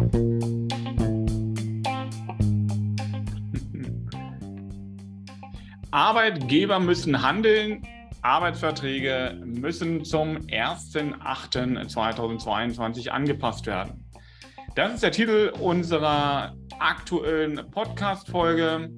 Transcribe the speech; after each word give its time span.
Arbeitgeber 5.90 6.80
müssen 6.80 7.22
handeln. 7.22 7.82
Arbeitsverträge 8.22 9.38
müssen 9.44 10.04
zum 10.04 10.38
1.8.2022 10.46 13.08
angepasst 13.08 13.66
werden. 13.66 14.06
Das 14.74 14.94
ist 14.94 15.02
der 15.02 15.12
Titel 15.12 15.52
unserer 15.60 16.54
aktuellen 16.78 17.70
Podcast-Folge. 17.70 18.90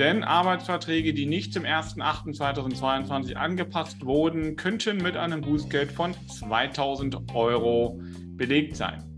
Denn 0.00 0.24
Arbeitsverträge, 0.24 1.12
die 1.12 1.26
nicht 1.26 1.52
zum 1.52 1.64
1.8.2022 1.64 3.34
angepasst 3.34 4.04
wurden, 4.04 4.56
könnten 4.56 4.96
mit 4.98 5.16
einem 5.16 5.42
Bußgeld 5.42 5.92
von 5.92 6.14
2000 6.28 7.34
Euro 7.34 8.00
belegt 8.36 8.76
sein. 8.76 9.09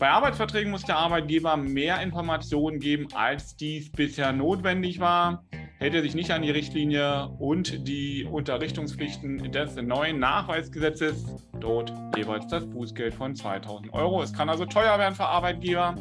Bei 0.00 0.10
Arbeitsverträgen 0.10 0.72
muss 0.72 0.82
der 0.82 0.96
Arbeitgeber 0.96 1.56
mehr 1.56 2.02
Informationen 2.02 2.80
geben, 2.80 3.06
als 3.14 3.54
dies 3.54 3.92
bisher 3.92 4.32
notwendig 4.32 4.98
war 4.98 5.44
hält 5.80 5.94
er 5.94 6.02
sich 6.02 6.14
nicht 6.14 6.30
an 6.30 6.42
die 6.42 6.50
Richtlinie 6.50 7.28
und 7.38 7.88
die 7.88 8.24
Unterrichtungspflichten 8.30 9.50
des 9.50 9.76
neuen 9.76 10.18
Nachweisgesetzes, 10.18 11.24
dort 11.58 11.90
jeweils 12.16 12.46
das 12.48 12.66
Bußgeld 12.66 13.14
von 13.14 13.34
2000 13.34 13.90
Euro. 13.94 14.22
Es 14.22 14.30
kann 14.30 14.50
also 14.50 14.66
teuer 14.66 14.98
werden 14.98 15.14
für 15.14 15.24
Arbeitgeber. 15.24 15.94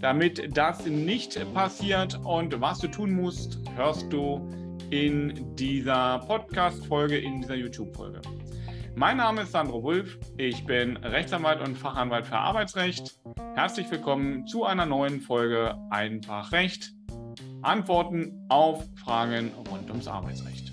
Damit 0.00 0.56
das 0.56 0.86
nicht 0.86 1.38
passiert 1.54 2.18
und 2.24 2.60
was 2.60 2.80
du 2.80 2.88
tun 2.88 3.12
musst, 3.12 3.60
hörst 3.76 4.12
du 4.12 4.40
in 4.90 5.54
dieser 5.54 6.18
Podcast-Folge, 6.26 7.16
in 7.16 7.40
dieser 7.40 7.54
YouTube-Folge. 7.54 8.20
Mein 8.94 9.16
Name 9.16 9.42
ist 9.42 9.52
Sandro 9.52 9.82
Wulff, 9.82 10.18
ich 10.36 10.66
bin 10.66 10.96
Rechtsanwalt 10.98 11.60
und 11.60 11.76
Fachanwalt 11.76 12.26
für 12.26 12.36
Arbeitsrecht. 12.36 13.18
Herzlich 13.54 13.90
willkommen 13.90 14.46
zu 14.46 14.64
einer 14.64 14.86
neuen 14.86 15.20
Folge 15.20 15.76
Einfach 15.90 16.52
Recht 16.52 16.92
Antworten 17.62 18.46
auf 18.48 18.84
Fragen 19.02 19.52
rund 19.70 19.88
ums 19.88 20.06
Arbeitsrecht. 20.06 20.72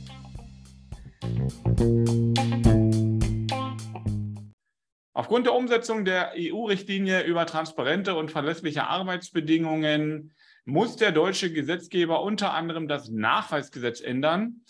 Aufgrund 5.14 5.46
der 5.46 5.56
Umsetzung 5.56 6.06
der 6.06 6.34
EU-Richtlinie 6.38 7.24
über 7.24 7.46
transparente 7.46 8.16
und 8.16 8.32
verlässliche 8.32 8.88
Arbeitsbedingungen 8.88 10.34
muss 10.66 10.96
der 10.98 11.12
deutsche 11.12 11.52
Gesetzgeber 11.52 12.22
unter 12.22 12.54
anderem 12.54 12.88
das 12.88 13.10
Nachweisgesetz 13.10 14.02
ändern, 14.02 14.62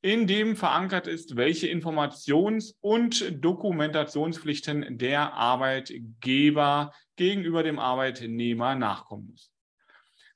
in 0.00 0.26
dem 0.26 0.54
verankert 0.54 1.06
ist, 1.06 1.36
welche 1.36 1.66
Informations- 1.68 2.74
und 2.80 3.44
Dokumentationspflichten 3.44 4.98
der 4.98 5.34
Arbeitgeber 5.34 6.92
gegenüber 7.16 7.62
dem 7.62 7.78
Arbeitnehmer 7.78 8.74
nachkommen 8.74 9.28
muss. 9.30 9.52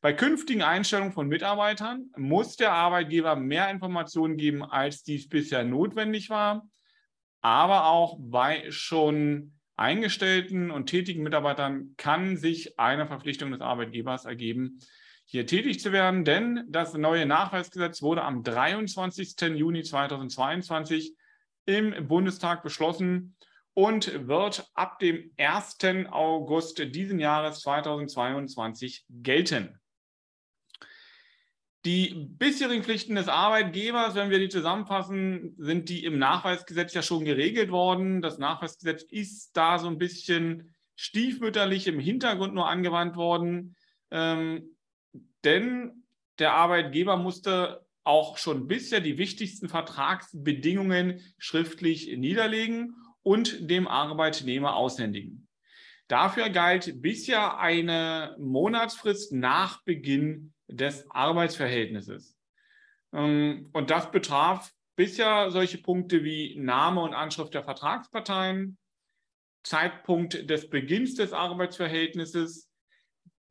Bei 0.01 0.13
künftigen 0.13 0.63
Einstellungen 0.63 1.13
von 1.13 1.29
Mitarbeitern 1.29 2.11
muss 2.17 2.57
der 2.57 2.73
Arbeitgeber 2.73 3.37
mehr 3.37 3.71
Informationen 3.71 4.37
geben, 4.37 4.65
als 4.65 5.05
dies 5.05 5.29
bisher 5.29 5.63
notwendig 5.63 6.29
war. 6.29 6.67
Aber 7.41 7.87
auch 7.87 8.17
bei 8.19 8.69
schon 8.71 9.53
eingestellten 9.77 10.73
und 10.73 10.87
tätigen 10.87 11.23
Mitarbeitern 11.23 11.95
kann 11.97 12.37
sich 12.37 12.81
eine 12.81 13.07
Verpflichtung 13.07 13.53
des 13.53 13.61
Arbeitgebers 13.61 14.25
ergeben, 14.25 14.81
hier 15.33 15.47
tätig 15.47 15.81
zu 15.81 15.93
werden, 15.93 16.27
denn 16.27 16.67
das 16.69 16.93
neue 16.93 17.25
Nachweisgesetz 17.25 18.03
wurde 18.03 18.23
am 18.23 18.43
23. 18.43 19.35
Juni 19.55 19.83
2022 19.83 21.17
im 21.65 22.07
Bundestag 22.07 22.63
beschlossen 22.63 23.35
und 23.73 24.29
wird 24.29 24.71
ab 24.75 24.99
dem 24.99 25.33
1. 25.39 25.79
August 26.11 26.85
diesen 26.95 27.19
Jahres 27.19 27.61
2022 27.61 29.07
gelten. 29.09 29.81
Die 31.87 32.27
bisherigen 32.29 32.85
Pflichten 32.85 33.15
des 33.15 33.29
Arbeitgebers, 33.29 34.15
wenn 34.15 34.29
wir 34.29 34.39
die 34.39 34.51
zusammenfassen, 34.51 35.55
sind 35.57 35.89
die 35.89 36.05
im 36.05 36.19
Nachweisgesetz 36.19 36.93
ja 36.93 37.01
schon 37.01 37.25
geregelt 37.25 37.71
worden. 37.71 38.21
Das 38.21 38.37
Nachweisgesetz 38.37 39.03
ist 39.05 39.57
da 39.57 39.79
so 39.79 39.89
ein 39.89 39.97
bisschen 39.97 40.75
stiefmütterlich 40.95 41.87
im 41.87 41.99
Hintergrund 41.99 42.53
nur 42.53 42.69
angewandt 42.69 43.17
worden. 43.17 43.77
Ähm, 44.11 44.77
denn 45.45 46.05
der 46.39 46.55
Arbeitgeber 46.55 47.17
musste 47.17 47.85
auch 48.05 48.37
schon 48.39 48.67
bisher 48.67 49.01
die 49.01 49.19
wichtigsten 49.19 49.69
Vertragsbedingungen 49.69 51.21
schriftlich 51.39 52.17
niederlegen 52.17 52.97
und 53.23 53.71
dem 53.71 53.87
Arbeitnehmer 53.87 54.75
aushändigen. 54.75 55.49
Dafür 56.09 56.51
galt 56.51 57.01
bisher 57.01 57.59
eine 57.59 58.37
Monatsfrist 58.39 59.33
nach 59.33 59.83
Beginn 59.85 60.53
des 60.69 61.09
Arbeitsverhältnisses. 61.11 62.37
Ähm, 63.13 63.71
und 63.73 63.91
das 63.91 64.11
betraf 64.11 64.73
bisher 64.97 65.51
solche 65.51 65.79
Punkte 65.79 66.25
wie 66.25 66.57
Name 66.59 67.01
und 67.01 67.15
Anschrift 67.15 67.55
der 67.55 67.65
Vertragsparteien, 67.65 68.77
Zeitpunkt 69.63 70.51
des 70.51 70.69
Beginns 70.69 71.15
des 71.15 71.33
Arbeitsverhältnisses, 71.33 72.72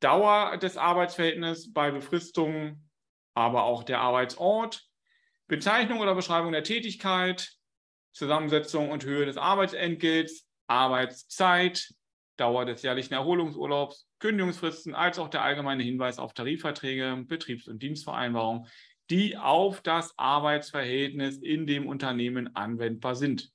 Dauer 0.02 0.56
des 0.58 0.76
Arbeitsverhältnisses 0.76 1.72
bei 1.72 1.90
Befristungen, 1.90 2.90
aber 3.34 3.64
auch 3.64 3.84
der 3.84 4.00
Arbeitsort, 4.00 4.86
Bezeichnung 5.46 6.00
oder 6.00 6.14
Beschreibung 6.14 6.52
der 6.52 6.64
Tätigkeit, 6.64 7.52
Zusammensetzung 8.12 8.90
und 8.90 9.04
Höhe 9.04 9.26
des 9.26 9.36
Arbeitsentgelts, 9.36 10.46
Arbeitszeit, 10.66 11.94
Dauer 12.36 12.64
des 12.64 12.82
jährlichen 12.82 13.14
Erholungsurlaubs, 13.14 14.08
Kündigungsfristen 14.18 14.94
als 14.94 15.18
auch 15.18 15.28
der 15.28 15.42
allgemeine 15.42 15.82
Hinweis 15.82 16.18
auf 16.18 16.34
Tarifverträge, 16.34 17.24
Betriebs- 17.26 17.68
und 17.68 17.82
Dienstvereinbarungen, 17.82 18.66
die 19.10 19.36
auf 19.36 19.82
das 19.82 20.18
Arbeitsverhältnis 20.18 21.38
in 21.38 21.66
dem 21.66 21.86
Unternehmen 21.86 22.56
anwendbar 22.56 23.14
sind. 23.14 23.52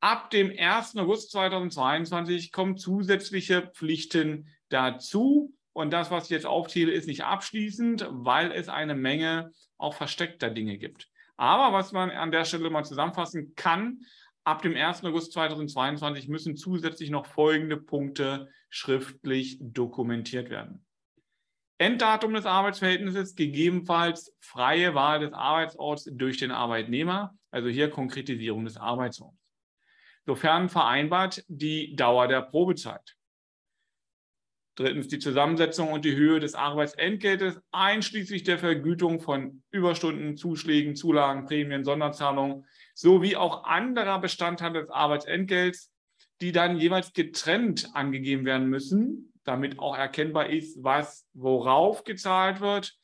Ab 0.00 0.30
dem 0.30 0.52
1. 0.56 0.96
August 0.96 1.30
2022 1.32 2.52
kommen 2.52 2.76
zusätzliche 2.76 3.70
Pflichten 3.74 4.48
dazu. 4.70 5.54
Und 5.72 5.92
das, 5.92 6.10
was 6.10 6.24
ich 6.24 6.30
jetzt 6.30 6.46
aufzähle, 6.46 6.92
ist 6.92 7.06
nicht 7.06 7.24
abschließend, 7.24 8.06
weil 8.10 8.50
es 8.52 8.68
eine 8.68 8.94
Menge 8.94 9.52
auch 9.78 9.94
versteckter 9.94 10.50
Dinge 10.50 10.78
gibt. 10.78 11.08
Aber 11.36 11.76
was 11.76 11.92
man 11.92 12.10
an 12.10 12.32
der 12.32 12.44
Stelle 12.44 12.70
mal 12.70 12.84
zusammenfassen 12.84 13.54
kann, 13.54 14.00
Ab 14.44 14.62
dem 14.62 14.74
1. 14.74 15.04
August 15.04 15.32
2022 15.32 16.28
müssen 16.28 16.56
zusätzlich 16.56 17.10
noch 17.10 17.26
folgende 17.26 17.76
Punkte 17.76 18.48
schriftlich 18.70 19.58
dokumentiert 19.60 20.48
werden. 20.48 20.84
Enddatum 21.78 22.34
des 22.34 22.46
Arbeitsverhältnisses, 22.46 23.34
gegebenenfalls 23.34 24.34
freie 24.38 24.94
Wahl 24.94 25.20
des 25.20 25.32
Arbeitsorts 25.32 26.08
durch 26.12 26.38
den 26.38 26.50
Arbeitnehmer, 26.50 27.34
also 27.50 27.68
hier 27.68 27.90
Konkretisierung 27.90 28.64
des 28.64 28.76
Arbeitsorts. 28.76 29.38
Sofern 30.26 30.68
vereinbart 30.68 31.44
die 31.48 31.94
Dauer 31.94 32.26
der 32.26 32.42
Probezeit. 32.42 33.16
Drittens 34.80 35.08
die 35.08 35.18
Zusammensetzung 35.18 35.92
und 35.92 36.06
die 36.06 36.16
Höhe 36.16 36.40
des 36.40 36.54
Arbeitsentgeltes, 36.54 37.60
einschließlich 37.70 38.44
der 38.44 38.58
Vergütung 38.58 39.20
von 39.20 39.62
Überstunden, 39.70 40.38
Zuschlägen, 40.38 40.96
Zulagen, 40.96 41.44
Prämien, 41.44 41.84
Sonderzahlungen 41.84 42.64
sowie 42.94 43.36
auch 43.36 43.64
anderer 43.64 44.18
Bestandteile 44.22 44.80
des 44.80 44.88
Arbeitsentgelts, 44.88 45.92
die 46.40 46.52
dann 46.52 46.78
jeweils 46.78 47.12
getrennt 47.12 47.90
angegeben 47.92 48.46
werden 48.46 48.70
müssen, 48.70 49.34
damit 49.44 49.78
auch 49.78 49.98
erkennbar 49.98 50.48
ist, 50.48 50.82
was 50.82 51.26
worauf 51.34 52.04
gezahlt 52.04 52.62
wird 52.62 52.96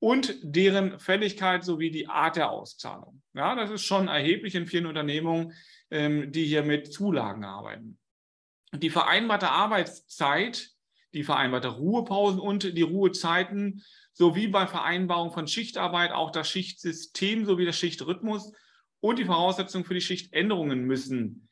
und 0.00 0.36
deren 0.42 0.98
Fälligkeit 0.98 1.64
sowie 1.64 1.90
die 1.90 2.08
Art 2.08 2.36
der 2.36 2.50
Auszahlung. 2.50 3.22
Ja, 3.32 3.54
das 3.54 3.70
ist 3.70 3.84
schon 3.84 4.08
erheblich 4.08 4.54
in 4.54 4.66
vielen 4.66 4.84
Unternehmungen, 4.84 5.54
ähm, 5.90 6.30
die 6.30 6.44
hier 6.44 6.62
mit 6.62 6.92
Zulagen 6.92 7.44
arbeiten. 7.44 7.98
Die 8.74 8.90
vereinbarte 8.90 9.48
Arbeitszeit, 9.48 10.71
die 11.14 11.24
vereinbarte 11.24 11.68
Ruhepausen 11.68 12.40
und 12.40 12.76
die 12.76 12.82
Ruhezeiten 12.82 13.82
sowie 14.12 14.48
bei 14.48 14.66
Vereinbarung 14.66 15.30
von 15.32 15.46
Schichtarbeit 15.46 16.12
auch 16.12 16.30
das 16.30 16.48
Schichtsystem 16.48 17.44
sowie 17.44 17.64
der 17.64 17.72
Schichtrhythmus 17.72 18.52
und 19.00 19.18
die 19.18 19.24
Voraussetzungen 19.24 19.84
für 19.84 19.94
die 19.94 20.00
Schichtänderungen 20.00 20.84
müssen. 20.84 21.48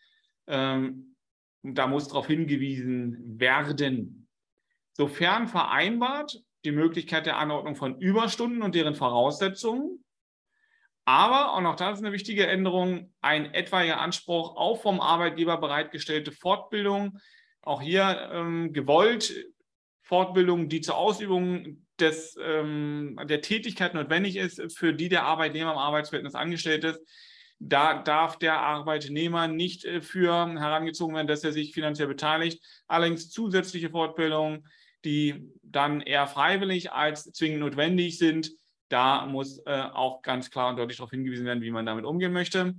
Ähm, 0.47 1.17
da 1.63 1.87
muss 1.87 2.09
darauf 2.09 2.27
hingewiesen 2.27 3.39
werden. 3.39 4.29
Sofern 4.93 5.49
vereinbart, 5.49 6.41
die 6.65 6.73
Möglichkeit 6.73 7.27
der 7.27 7.39
Anordnung 7.39 7.77
von 7.77 7.99
Überstunden 8.01 8.63
und 8.63 8.75
deren 8.75 8.95
Voraussetzungen. 8.95 10.05
Aber, 11.05 11.55
auch 11.55 11.61
noch 11.61 11.77
das 11.77 11.99
ist 11.99 12.05
eine 12.05 12.13
wichtige 12.13 12.47
Änderung, 12.47 13.13
ein 13.21 13.53
etwaiger 13.55 14.01
Anspruch 14.01 14.57
auf 14.57 14.83
vom 14.83 15.01
Arbeitgeber 15.01 15.57
bereitgestellte 15.57 16.33
Fortbildung. 16.33 17.19
Auch 17.63 17.83
hier 17.83 18.31
ähm, 18.33 18.73
gewollt 18.73 19.33
Fortbildung, 20.03 20.69
die 20.69 20.81
zur 20.81 20.97
Ausübung 20.97 21.87
des, 22.01 22.37
ähm, 22.43 23.19
der 23.29 23.43
Tätigkeit 23.43 23.95
notwendig 23.95 24.37
ist, 24.37 24.61
für 24.77 24.93
die 24.93 25.09
der 25.09 25.25
Arbeitnehmer 25.25 25.73
im 25.73 25.79
Arbeitsverhältnis 25.79 26.35
angestellt 26.35 26.85
ist 26.85 27.01
Da 27.59 28.03
darf 28.03 28.39
der 28.39 28.59
Arbeitnehmer 28.61 29.47
nicht 29.47 29.85
äh, 29.85 30.01
für 30.01 30.33
herangezogen 30.33 31.15
werden, 31.15 31.27
dass 31.27 31.45
er 31.45 31.53
sich 31.53 31.75
finanziell 31.75 32.09
beteiligt. 32.09 32.65
Allerdings 32.87 33.31
zusätzliche 33.31 33.91
Fortbildungen, 33.91 34.67
die 35.05 35.53
dann 35.63 36.01
eher 36.01 36.27
freiwillig 36.27 36.91
als 36.91 37.25
zwingend 37.33 37.61
notwendig 37.61 38.19
sind, 38.19 38.51
da 38.89 39.27
muss 39.27 39.59
äh, 39.67 39.83
auch 39.93 40.23
ganz 40.23 40.51
klar 40.51 40.71
und 40.71 40.77
deutlich 40.77 40.97
darauf 40.97 41.11
hingewiesen 41.11 41.47
werden, 41.47 41.63
wie 41.63 41.71
man 41.71 41.87
damit 41.87 42.05
umgehen 42.07 42.33
möchte. 42.33 42.75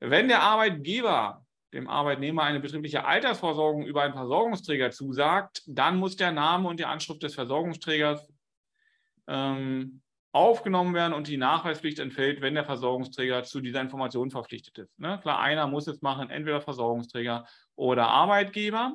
Wenn 0.00 0.28
der 0.28 0.42
Arbeitgeber 0.42 1.46
dem 1.72 1.88
Arbeitnehmer 1.88 2.42
eine 2.42 2.60
betriebliche 2.60 3.04
Altersversorgung 3.04 3.84
über 3.84 4.02
einen 4.02 4.14
Versorgungsträger 4.14 4.90
zusagt, 4.90 5.62
dann 5.66 5.96
muss 5.96 6.16
der 6.16 6.32
Name 6.32 6.68
und 6.68 6.80
die 6.80 6.86
Anschrift 6.86 7.22
des 7.22 7.34
Versorgungsträgers 7.34 8.32
ähm, 9.26 10.00
aufgenommen 10.32 10.94
werden 10.94 11.12
und 11.12 11.28
die 11.28 11.36
Nachweispflicht 11.36 11.98
entfällt, 11.98 12.40
wenn 12.40 12.54
der 12.54 12.64
Versorgungsträger 12.64 13.44
zu 13.44 13.60
dieser 13.60 13.80
Information 13.80 14.30
verpflichtet 14.30 14.78
ist. 14.78 14.98
Ne? 14.98 15.18
Klar, 15.22 15.40
einer 15.40 15.66
muss 15.66 15.86
es 15.86 16.00
machen, 16.00 16.30
entweder 16.30 16.60
Versorgungsträger 16.60 17.46
oder 17.76 18.08
Arbeitgeber. 18.08 18.94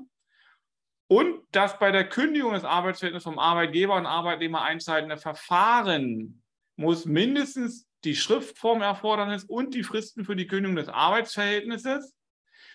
Und 1.08 1.42
dass 1.52 1.78
bei 1.78 1.92
der 1.92 2.08
Kündigung 2.08 2.54
des 2.54 2.64
Arbeitsverhältnisses 2.64 3.26
vom 3.26 3.38
Arbeitgeber 3.38 3.96
und 3.96 4.06
Arbeitnehmer 4.06 4.64
einschaltende 4.64 5.18
Verfahren 5.18 6.42
muss 6.76 7.06
mindestens 7.06 7.88
die 8.04 8.16
Schriftformerfordernis 8.16 9.44
und 9.44 9.76
die 9.76 9.84
Fristen 9.84 10.26
für 10.26 10.36
die 10.36 10.48
Kündigung 10.48 10.76
des 10.76 10.90
Arbeitsverhältnisses 10.90 12.16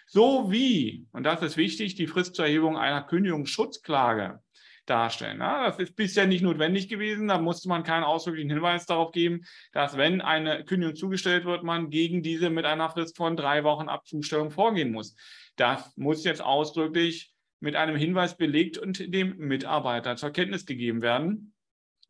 sowie, 0.09 1.07
und 1.13 1.25
das 1.25 1.43
ist 1.43 1.57
wichtig, 1.57 1.95
die 1.95 2.07
Frist 2.07 2.35
zur 2.35 2.47
Erhebung 2.47 2.77
einer 2.77 3.03
Kündigungsschutzklage 3.03 4.41
darstellen. 4.89 5.39
das 5.39 5.79
ist 5.79 5.97
bisher 5.97 6.27
nicht 6.27 6.43
notwendig 6.43 6.89
gewesen. 6.89 7.29
Da 7.29 7.39
musste 7.39 7.69
man 7.69 7.83
keinen 7.83 8.05
ausdrücklichen 8.05 8.51
Hinweis 8.51 8.87
darauf 8.87 9.13
geben, 9.13 9.45
dass 9.73 9.97
wenn 9.97 10.21
eine 10.21 10.65
Kündigung 10.65 10.97
zugestellt 10.97 11.45
wird, 11.45 11.63
man 11.63 11.91
gegen 11.91 12.23
diese 12.23 12.51
mit 12.51 12.65
einer 12.65 12.89
Frist 12.89 13.17
von 13.17 13.37
drei 13.37 13.65
Wochen 13.65 13.89
ab 13.89 14.07
Zustellung 14.07 14.51
vorgehen 14.51 14.93
muss. 14.93 15.15
Das 15.57 15.97
muss 15.97 16.25
jetzt 16.25 16.43
ausdrücklich 16.43 17.35
mit 17.61 17.77
einem 17.77 17.97
Hinweis 17.97 18.37
belegt 18.37 18.79
und 18.79 19.13
dem 19.13 19.37
Mitarbeiter 19.37 20.17
zur 20.17 20.31
Kenntnis 20.31 20.65
gegeben 20.65 21.03
werden. 21.03 21.53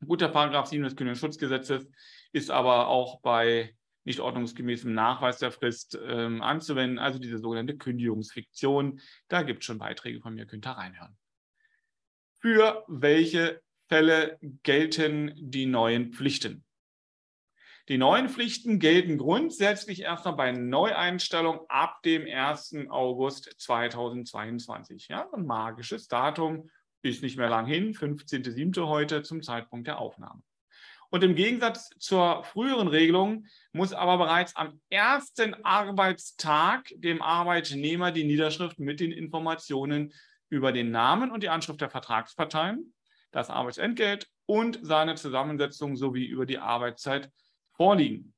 Guter 0.06 0.28
Paragraph 0.28 0.66
7 0.66 0.84
des 0.84 0.94
Kündigungsschutzgesetzes 0.94 1.88
ist 2.32 2.50
aber 2.50 2.88
auch 2.88 3.20
bei 3.20 3.74
nicht 4.08 4.20
ordnungsgemäßem 4.20 4.92
Nachweis 4.92 5.38
der 5.38 5.52
Frist 5.52 5.98
ähm, 6.02 6.42
anzuwenden, 6.42 6.98
also 6.98 7.18
diese 7.18 7.38
sogenannte 7.38 7.76
Kündigungsfiktion. 7.76 9.00
Da 9.28 9.42
gibt 9.42 9.60
es 9.60 9.66
schon 9.66 9.78
Beiträge 9.78 10.20
von 10.20 10.34
mir, 10.34 10.46
könnt 10.46 10.66
ihr 10.66 10.70
reinhören. 10.70 11.16
Für 12.40 12.84
welche 12.88 13.60
Fälle 13.88 14.38
gelten 14.62 15.32
die 15.36 15.66
neuen 15.66 16.12
Pflichten? 16.12 16.64
Die 17.88 17.98
neuen 17.98 18.28
Pflichten 18.28 18.78
gelten 18.78 19.18
grundsätzlich 19.18 20.02
erstmal 20.02 20.36
bei 20.36 20.52
Neueinstellung 20.52 21.60
ab 21.68 22.02
dem 22.02 22.26
1. 22.26 22.88
August 22.88 23.54
2022. 23.58 25.08
Ja, 25.08 25.28
ein 25.32 25.44
magisches 25.44 26.08
Datum 26.08 26.70
ist 27.02 27.22
nicht 27.22 27.36
mehr 27.36 27.48
lang 27.50 27.66
hin, 27.66 27.94
15.07. 27.94 28.86
heute 28.86 29.22
zum 29.22 29.42
Zeitpunkt 29.42 29.86
der 29.86 29.98
Aufnahme. 29.98 30.42
Und 31.10 31.24
im 31.24 31.34
Gegensatz 31.34 31.90
zur 31.98 32.44
früheren 32.44 32.88
Regelung 32.88 33.46
muss 33.72 33.92
aber 33.92 34.18
bereits 34.18 34.54
am 34.56 34.80
ersten 34.90 35.54
Arbeitstag 35.64 36.90
dem 36.96 37.22
Arbeitnehmer 37.22 38.12
die 38.12 38.24
Niederschrift 38.24 38.78
mit 38.78 39.00
den 39.00 39.12
Informationen 39.12 40.12
über 40.50 40.72
den 40.72 40.90
Namen 40.90 41.30
und 41.30 41.42
die 41.42 41.48
Anschrift 41.48 41.80
der 41.80 41.90
Vertragsparteien, 41.90 42.92
das 43.30 43.48
Arbeitsentgelt 43.48 44.28
und 44.46 44.78
seine 44.82 45.14
Zusammensetzung 45.14 45.96
sowie 45.96 46.26
über 46.26 46.46
die 46.46 46.58
Arbeitszeit 46.58 47.30
vorliegen. 47.72 48.34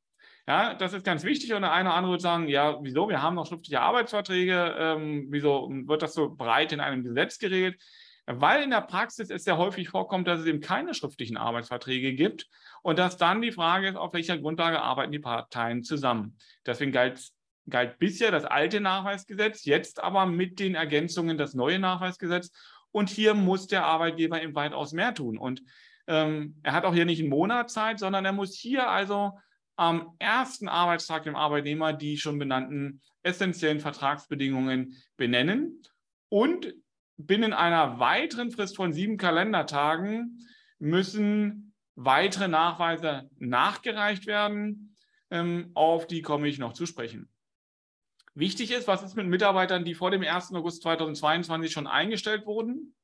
Ja, 0.47 0.75
das 0.75 0.93
ist 0.93 1.05
ganz 1.05 1.23
wichtig 1.23 1.53
und 1.53 1.63
der 1.63 1.73
eine 1.73 1.89
oder 1.89 1.97
andere 1.97 2.13
wird 2.13 2.23
sagen, 2.23 2.49
ja, 2.49 2.79
wieso, 2.83 3.09
wir 3.09 3.23
haben 3.23 3.37
noch 3.37 3.47
schriftliche 3.47 3.81
Arbeitsverträge, 3.81 4.75
ähm, 4.79 5.27
wieso 5.31 5.69
wird 5.71 6.03
das 6.03 6.15
so 6.15 6.35
breit 6.35 6.73
in 6.73 6.81
einem 6.81 7.05
Gesetz 7.05 7.39
geregelt? 7.39 7.81
Weil 8.27 8.63
in 8.63 8.71
der 8.71 8.83
Praxis 8.83 9.31
es 9.31 9.45
sehr 9.45 9.59
häufig 9.59 9.89
vorkommt, 9.89 10.29
dass 10.29 10.41
es 10.41 10.47
eben 10.47 10.61
keine 10.61 10.95
schriftlichen 10.95 11.37
Arbeitsverträge 11.37 12.15
gibt 12.15 12.47
und 12.83 12.99
dass 12.99 13.17
dann 13.17 13.43
die 13.43 13.53
Frage 13.53 13.89
ist, 13.89 13.97
auf 13.97 14.13
welcher 14.13 14.39
Grundlage 14.39 14.81
arbeiten 14.81 15.13
die 15.13 15.19
Parteien 15.19 15.83
zusammen. 15.83 16.37
Deswegen 16.67 16.93
galt, 16.93 17.31
galt 17.69 17.99
bisher 17.99 18.31
das 18.31 18.45
alte 18.45 18.81
Nachweisgesetz, 18.81 19.65
jetzt 19.65 20.03
aber 20.03 20.27
mit 20.27 20.59
den 20.59 20.75
Ergänzungen 20.75 21.39
das 21.39 21.55
neue 21.55 21.79
Nachweisgesetz. 21.79 22.51
Und 22.93 23.09
hier 23.09 23.35
muss 23.35 23.67
der 23.67 23.85
Arbeitgeber 23.85 24.43
eben 24.43 24.55
weitaus 24.55 24.93
mehr 24.93 25.15
tun. 25.15 25.39
Und 25.39 25.63
ähm, 26.07 26.57
er 26.63 26.73
hat 26.73 26.85
auch 26.85 26.95
hier 26.95 27.05
nicht 27.05 27.21
einen 27.21 27.31
Monat 27.31 27.71
Zeit, 27.71 27.99
sondern 27.99 28.25
er 28.25 28.33
muss 28.33 28.55
hier 28.55 28.89
also 28.89 29.39
am 29.77 30.15
ersten 30.19 30.69
Arbeitstag 30.69 31.23
dem 31.23 31.37
Arbeitnehmer 31.37 31.93
die 31.93 32.19
schon 32.19 32.39
benannten 32.39 33.01
essentiellen 33.23 33.81
Vertragsbedingungen 33.81 34.97
benennen 35.17 35.83
und 36.29 36.75
binnen 37.27 37.53
einer 37.53 37.99
weiteren 37.99 38.51
Frist 38.51 38.77
von 38.77 38.93
sieben 38.93 39.17
Kalendertagen 39.17 40.47
müssen 40.79 41.75
weitere 41.95 42.49
Nachweise 42.49 43.29
nachgereicht 43.39 44.27
werden. 44.27 44.97
Ähm, 45.31 45.71
auf 45.75 46.07
die 46.07 46.23
komme 46.23 46.49
ich 46.49 46.59
noch 46.59 46.73
zu 46.73 46.87
sprechen. 46.87 47.29
Wichtig 48.35 48.71
ist, 48.71 48.89
was 48.89 49.03
ist 49.03 49.17
mit 49.17 49.27
Mitarbeitern, 49.27 49.85
die 49.85 49.95
vor 49.95 50.11
dem 50.11 50.23
1. 50.23 50.53
August 50.55 50.83
2022 50.83 51.73
schon 51.73 51.87
eingestellt 51.87 52.47
wurden? 52.47 52.95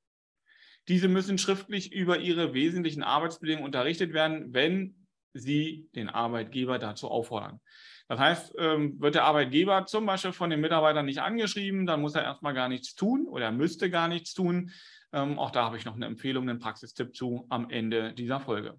Diese 0.88 1.08
müssen 1.08 1.36
schriftlich 1.36 1.92
über 1.92 2.18
ihre 2.18 2.54
wesentlichen 2.54 3.02
Arbeitsbedingungen 3.02 3.66
unterrichtet 3.66 4.12
werden, 4.12 4.54
wenn 4.54 5.06
sie 5.34 5.88
den 5.94 6.08
Arbeitgeber 6.08 6.78
dazu 6.78 7.08
auffordern. 7.08 7.60
Das 8.08 8.20
heißt, 8.20 8.54
ähm, 8.58 9.00
wird 9.00 9.16
der 9.16 9.24
Arbeitgeber 9.24 9.86
zum 9.86 10.06
Beispiel 10.06 10.32
von 10.32 10.50
den 10.50 10.60
Mitarbeitern 10.60 11.06
nicht 11.06 11.20
angeschrieben, 11.20 11.86
dann 11.86 12.00
muss 12.00 12.14
er 12.14 12.22
erstmal 12.22 12.54
gar 12.54 12.68
nichts 12.68 12.94
tun 12.94 13.26
oder 13.26 13.46
er 13.46 13.52
müsste 13.52 13.90
gar 13.90 14.06
nichts 14.06 14.32
tun. 14.32 14.70
Ähm, 15.12 15.38
auch 15.38 15.50
da 15.50 15.64
habe 15.64 15.76
ich 15.76 15.84
noch 15.84 15.96
eine 15.96 16.06
Empfehlung, 16.06 16.48
einen 16.48 16.60
Praxistipp 16.60 17.16
zu 17.16 17.46
am 17.48 17.68
Ende 17.68 18.12
dieser 18.12 18.38
Folge. 18.38 18.78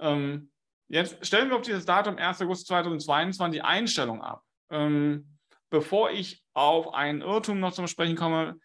Ähm, 0.00 0.50
jetzt 0.88 1.24
stellen 1.24 1.50
wir 1.50 1.56
auf 1.56 1.62
dieses 1.62 1.84
Datum 1.84 2.16
1. 2.16 2.42
August 2.42 2.66
2022 2.66 3.60
die 3.60 3.64
Einstellung 3.64 4.22
ab. 4.22 4.42
bevor 5.68 6.10
ich 6.10 6.42
auf 6.54 6.94
einen 6.94 7.20
Irrtum 7.20 7.60
noch 7.60 7.72
zum 7.72 7.86
Sprechen 7.86 8.16
komme, 8.16 8.58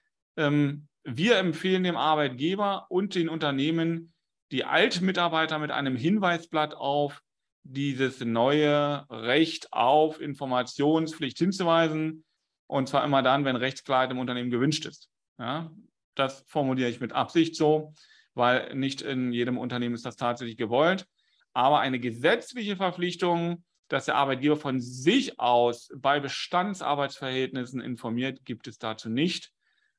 wir 1.10 1.38
empfehlen 1.38 1.84
dem 1.84 1.98
Arbeitgeber 1.98 2.86
und 2.90 3.16
den 3.16 3.28
Unternehmen, 3.28 4.14
die 4.52 4.64
Altmitarbeiter 4.64 5.60
mit 5.60 5.72
einem 5.72 5.96
Hinweisblatt 5.96 6.76
auf 6.76 7.22
dieses 7.70 8.22
neue 8.22 9.06
Recht 9.10 9.72
auf 9.74 10.22
Informationspflicht 10.22 11.38
hinzuweisen. 11.38 12.24
Und 12.68 12.90
zwar 12.90 13.04
immer 13.04 13.22
dann, 13.22 13.46
wenn 13.46 13.56
Rechtsklarheit 13.56 14.12
im 14.12 14.20
Unternehmen 14.20 14.50
gewünscht 14.50 14.86
ist. 14.86 15.10
Ja, 15.38 15.72
das 16.16 16.44
formuliere 16.48 16.90
ich 16.90 17.00
mit 17.00 17.14
Absicht 17.14 17.56
so, 17.56 17.94
weil 18.34 18.76
nicht 18.76 19.02
in 19.02 19.32
jedem 19.32 19.58
Unternehmen 19.58 19.96
ist 19.96 20.06
das 20.06 20.16
tatsächlich 20.16 20.58
gewollt. 20.58 21.06
Aber 21.54 21.80
eine 21.80 22.00
gesetzliche 22.00 22.76
Verpflichtung, 22.76 23.64
dass 23.88 24.06
der 24.06 24.16
Arbeitgeber 24.16 24.58
von 24.58 24.80
sich 24.80 25.40
aus 25.40 25.90
bei 25.96 26.20
Bestandsarbeitsverhältnissen 26.20 27.82
informiert, 27.82 28.44
gibt 28.44 28.68
es 28.68 28.78
dazu 28.78 29.10
nicht. 29.10 29.52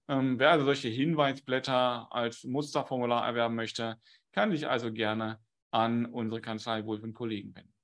Ähm, 0.09 0.39
wer 0.39 0.51
also 0.51 0.65
solche 0.65 0.89
Hinweisblätter 0.89 2.09
als 2.11 2.45
Musterformular 2.45 3.27
erwerben 3.27 3.55
möchte, 3.55 3.97
kann 4.33 4.51
sich 4.51 4.69
also 4.69 4.93
gerne 4.93 5.39
an 5.71 6.07
unsere 6.07 6.41
Kanzlei 6.41 6.87
Wolf 6.87 7.03
und 7.03 7.15
Kollegen 7.15 7.55
wenden. 7.55 7.75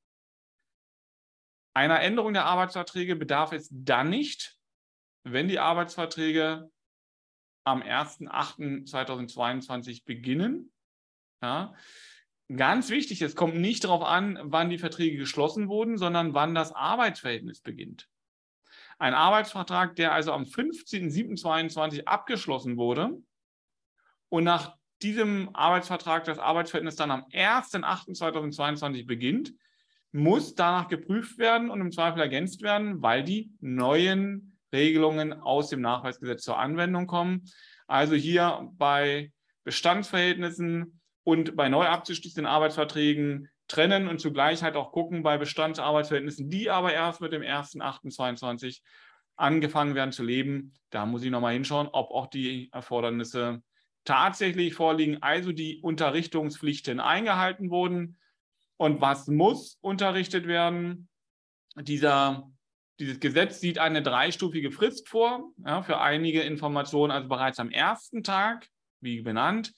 Einer 1.74 2.00
Änderung 2.00 2.32
der 2.32 2.46
Arbeitsverträge 2.46 3.16
bedarf 3.16 3.52
es 3.52 3.68
dann 3.70 4.08
nicht, 4.08 4.56
wenn 5.24 5.48
die 5.48 5.58
Arbeitsverträge 5.58 6.70
am 7.64 7.82
1.8.2022 7.82 10.04
beginnen. 10.04 10.72
Ja. 11.42 11.74
Ganz 12.54 12.90
wichtig, 12.90 13.22
es 13.22 13.36
kommt 13.36 13.56
nicht 13.56 13.84
darauf 13.84 14.02
an, 14.02 14.38
wann 14.42 14.68
die 14.68 14.76
Verträge 14.78 15.16
geschlossen 15.16 15.68
wurden, 15.68 15.96
sondern 15.96 16.34
wann 16.34 16.54
das 16.54 16.72
Arbeitsverhältnis 16.72 17.60
beginnt. 17.60 18.10
Ein 18.98 19.14
Arbeitsvertrag, 19.14 19.96
der 19.96 20.12
also 20.12 20.32
am 20.32 20.42
15.07.22 20.42 22.04
abgeschlossen 22.04 22.76
wurde 22.76 23.18
und 24.28 24.44
nach 24.44 24.76
diesem 25.02 25.50
Arbeitsvertrag 25.54 26.24
das 26.24 26.38
Arbeitsverhältnis 26.38 26.96
dann 26.96 27.10
am 27.10 27.24
1.8.2022 27.32 29.06
beginnt, 29.06 29.52
muss 30.12 30.54
danach 30.54 30.88
geprüft 30.88 31.38
werden 31.38 31.70
und 31.70 31.80
im 31.80 31.90
Zweifel 31.90 32.20
ergänzt 32.20 32.62
werden, 32.62 33.02
weil 33.02 33.24
die 33.24 33.50
neuen 33.60 34.56
Regelungen 34.72 35.32
aus 35.32 35.70
dem 35.70 35.80
Nachweisgesetz 35.80 36.42
zur 36.42 36.58
Anwendung 36.58 37.06
kommen. 37.06 37.42
Also 37.86 38.14
hier 38.14 38.70
bei 38.74 39.32
Bestandsverhältnissen 39.64 41.00
und 41.24 41.56
bei 41.56 41.68
neu 41.68 41.86
abzuschließenden 41.86 42.46
Arbeitsverträgen 42.46 43.48
trennen 43.66 44.08
und 44.08 44.20
zugleich 44.20 44.62
halt 44.62 44.76
auch 44.76 44.92
gucken 44.92 45.22
bei 45.22 45.38
Bestandsarbeitsverhältnissen, 45.38 46.50
die 46.50 46.70
aber 46.70 46.92
erst 46.92 47.20
mit 47.20 47.32
dem 47.32 47.42
1.8.22 47.42 48.82
angefangen 49.36 49.94
werden 49.94 50.12
zu 50.12 50.22
leben. 50.22 50.74
Da 50.90 51.06
muss 51.06 51.24
ich 51.24 51.30
nochmal 51.30 51.54
hinschauen, 51.54 51.88
ob 51.90 52.10
auch 52.10 52.26
die 52.26 52.70
Erfordernisse 52.72 53.62
tatsächlich 54.04 54.74
vorliegen, 54.74 55.22
also 55.22 55.52
die 55.52 55.80
Unterrichtungspflichten 55.80 57.00
eingehalten 57.00 57.70
wurden. 57.70 58.18
Und 58.76 59.00
was 59.00 59.28
muss 59.28 59.78
unterrichtet 59.80 60.46
werden? 60.46 61.08
Dieser 61.76 62.50
Dieses 63.00 63.18
Gesetz 63.18 63.60
sieht 63.60 63.78
eine 63.78 64.02
dreistufige 64.02 64.70
Frist 64.70 65.08
vor, 65.08 65.52
ja, 65.66 65.82
für 65.82 66.00
einige 66.00 66.42
Informationen, 66.42 67.10
also 67.10 67.28
bereits 67.28 67.58
am 67.58 67.70
ersten 67.70 68.22
Tag, 68.22 68.68
wie 69.00 69.20
benannt, 69.22 69.72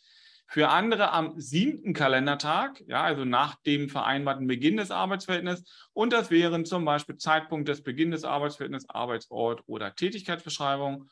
für 0.49 0.69
andere 0.69 1.13
am 1.13 1.41
siebten 1.41 1.95
Kalendertag, 1.95 2.85
ja, 2.87 3.03
also 3.03 3.25
nach 3.25 3.57
dem 3.63 3.89
vereinbarten 3.89 4.47
Beginn 4.47 4.77
des 4.77 4.91
Arbeitsverhältnisses. 4.91 5.65
Und 5.95 6.13
das 6.13 6.31
wären 6.31 6.67
zum 6.67 6.85
Beispiel 6.85 7.17
Zeitpunkt 7.17 7.69
des 7.69 7.83
Beginns 7.83 8.17
des 8.17 8.25
Arbeitsverhältnisses, 8.25 8.91
Arbeitsort 8.91 9.63
oder 9.67 9.95
Tätigkeitsbeschreibung. 9.95 11.09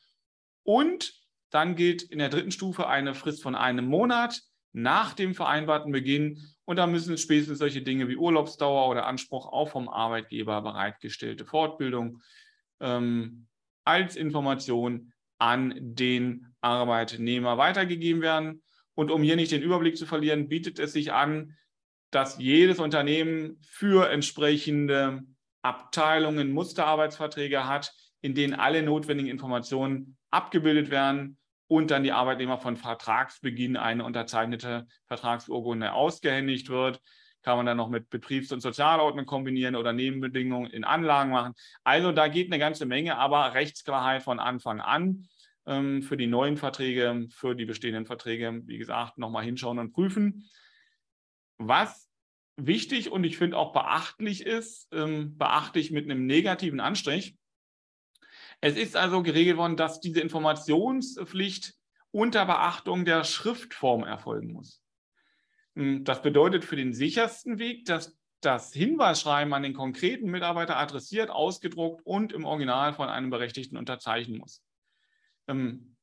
Und 0.62 1.14
dann 1.54 1.76
gilt 1.76 2.02
in 2.02 2.18
der 2.18 2.30
dritten 2.30 2.50
Stufe 2.50 2.88
eine 2.88 3.14
Frist 3.14 3.40
von 3.40 3.54
einem 3.54 3.86
Monat 3.86 4.42
nach 4.72 5.14
dem 5.14 5.36
vereinbarten 5.36 5.92
Beginn. 5.92 6.42
Und 6.64 6.76
da 6.76 6.88
müssen 6.88 7.16
spätestens 7.16 7.60
solche 7.60 7.82
Dinge 7.82 8.08
wie 8.08 8.16
Urlaubsdauer 8.16 8.88
oder 8.88 9.06
Anspruch 9.06 9.46
auf 9.46 9.70
vom 9.70 9.88
Arbeitgeber 9.88 10.60
bereitgestellte 10.62 11.46
Fortbildung 11.46 12.20
ähm, 12.80 13.46
als 13.84 14.16
Information 14.16 15.12
an 15.38 15.74
den 15.78 16.52
Arbeitnehmer 16.60 17.56
weitergegeben 17.56 18.20
werden. 18.20 18.64
Und 18.96 19.12
um 19.12 19.22
hier 19.22 19.36
nicht 19.36 19.52
den 19.52 19.62
Überblick 19.62 19.96
zu 19.96 20.06
verlieren, 20.06 20.48
bietet 20.48 20.80
es 20.80 20.92
sich 20.92 21.12
an, 21.12 21.56
dass 22.10 22.38
jedes 22.38 22.80
Unternehmen 22.80 23.58
für 23.62 24.10
entsprechende 24.10 25.22
Abteilungen 25.62 26.50
Musterarbeitsverträge 26.50 27.68
hat, 27.68 27.92
in 28.22 28.34
denen 28.34 28.54
alle 28.54 28.82
notwendigen 28.82 29.30
Informationen 29.30 30.16
abgebildet 30.32 30.90
werden 30.90 31.38
und 31.66 31.90
dann 31.90 32.04
die 32.04 32.12
Arbeitnehmer 32.12 32.58
von 32.58 32.76
Vertragsbeginn 32.76 33.76
eine 33.76 34.04
unterzeichnete 34.04 34.86
Vertragsurkunde 35.06 35.92
ausgehändigt 35.92 36.68
wird. 36.68 37.00
Kann 37.42 37.56
man 37.56 37.66
dann 37.66 37.76
noch 37.76 37.90
mit 37.90 38.08
Betriebs- 38.08 38.52
und 38.52 38.60
Sozialordnung 38.60 39.26
kombinieren 39.26 39.76
oder 39.76 39.92
Nebenbedingungen 39.92 40.70
in 40.70 40.84
Anlagen 40.84 41.30
machen. 41.30 41.54
Also 41.82 42.12
da 42.12 42.28
geht 42.28 42.46
eine 42.46 42.58
ganze 42.58 42.86
Menge, 42.86 43.18
aber 43.18 43.54
Rechtsklarheit 43.54 44.22
von 44.22 44.40
Anfang 44.40 44.80
an 44.80 45.28
ähm, 45.66 46.02
für 46.02 46.16
die 46.16 46.26
neuen 46.26 46.56
Verträge, 46.56 47.26
für 47.30 47.54
die 47.54 47.64
bestehenden 47.64 48.06
Verträge, 48.06 48.62
wie 48.64 48.78
gesagt, 48.78 49.18
nochmal 49.18 49.44
hinschauen 49.44 49.78
und 49.78 49.92
prüfen. 49.92 50.48
Was 51.58 52.08
wichtig 52.56 53.10
und 53.10 53.24
ich 53.24 53.36
finde 53.36 53.56
auch 53.56 53.72
beachtlich 53.72 54.46
ist, 54.46 54.88
ähm, 54.92 55.36
beachtlich 55.36 55.90
mit 55.90 56.04
einem 56.04 56.26
negativen 56.26 56.80
Anstrich. 56.80 57.36
Es 58.64 58.78
ist 58.78 58.96
also 58.96 59.22
geregelt 59.22 59.58
worden, 59.58 59.76
dass 59.76 60.00
diese 60.00 60.22
Informationspflicht 60.22 61.74
unter 62.12 62.46
Beachtung 62.46 63.04
der 63.04 63.22
Schriftform 63.22 64.04
erfolgen 64.04 64.54
muss. 64.54 64.82
Hm, 65.74 66.02
das 66.04 66.22
bedeutet 66.22 66.64
für 66.64 66.74
den 66.74 66.94
sichersten 66.94 67.58
Weg, 67.58 67.84
dass 67.84 68.16
das 68.40 68.72
Hinweisschreiben 68.72 69.52
an 69.52 69.64
den 69.64 69.74
konkreten 69.74 70.30
Mitarbeiter 70.30 70.78
adressiert, 70.78 71.28
ausgedruckt 71.28 72.06
und 72.06 72.32
im 72.32 72.46
Original 72.46 72.94
von 72.94 73.10
einem 73.10 73.28
Berechtigten 73.28 73.76
unterzeichnen 73.76 74.38
muss. 74.38 74.62
Ähm, 75.46 75.96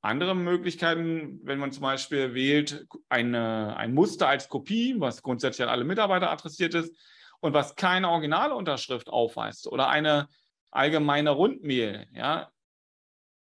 andere 0.00 0.34
Möglichkeiten, 0.34 1.38
wenn 1.44 1.60
man 1.60 1.70
zum 1.70 1.82
Beispiel 1.82 2.34
wählt, 2.34 2.88
eine, 3.08 3.76
ein 3.76 3.94
Muster 3.94 4.26
als 4.26 4.48
Kopie, 4.48 4.96
was 4.98 5.22
grundsätzlich 5.22 5.62
an 5.62 5.72
alle 5.72 5.84
Mitarbeiter 5.84 6.32
adressiert 6.32 6.74
ist 6.74 6.92
und 7.38 7.54
was 7.54 7.76
keine 7.76 8.08
Originalunterschrift 8.08 9.08
aufweist 9.08 9.68
oder 9.68 9.90
eine 9.90 10.28
allgemeine 10.74 11.30
Rundmail, 11.30 12.06
ja, 12.12 12.50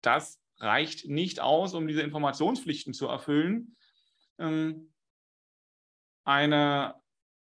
das 0.02 0.40
reicht 0.58 1.08
nicht 1.08 1.40
aus, 1.40 1.74
um 1.74 1.86
diese 1.86 2.02
Informationspflichten 2.02 2.92
zu 2.92 3.06
erfüllen. 3.06 3.76
Ähm, 4.38 4.92
eine, 6.24 6.94